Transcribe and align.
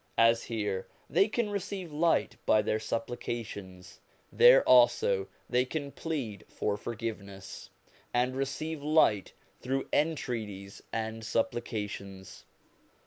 As 0.17 0.45
here 0.45 0.87
they 1.11 1.27
can 1.27 1.51
receive 1.51 1.91
light 1.93 2.35
by 2.47 2.63
their 2.63 2.79
supplications, 2.79 3.99
there 4.31 4.67
also 4.67 5.27
they 5.47 5.63
can 5.63 5.91
plead 5.91 6.43
for 6.47 6.75
forgiveness, 6.75 7.69
and 8.11 8.35
receive 8.35 8.81
light 8.81 9.33
through 9.61 9.87
entreaties 9.93 10.81
and 10.91 11.23
supplications. 11.23 12.45